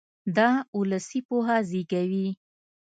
[0.37, 2.27] دا اولسي پوهه زېږوي.